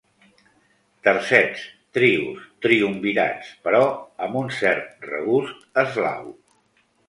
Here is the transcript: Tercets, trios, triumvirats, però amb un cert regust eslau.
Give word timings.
Tercets, 1.07 1.65
trios, 1.97 2.41
triumvirats, 2.67 3.53
però 3.69 3.85
amb 4.29 4.43
un 4.43 4.53
cert 4.59 5.09
regust 5.15 5.65
eslau. 5.87 6.37